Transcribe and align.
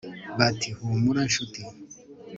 bati 0.37 0.69
humura 0.77 1.21
nshuti 1.27 1.61